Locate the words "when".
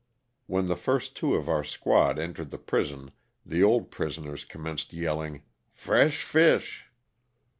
0.47-0.67